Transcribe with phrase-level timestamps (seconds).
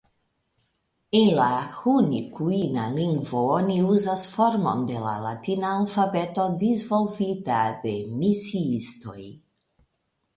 [1.17, 1.49] En la
[1.79, 7.93] hunikuina lingvo oni uzas formon de la latina alfabeto disvolvita de
[8.23, 9.19] misiistoj.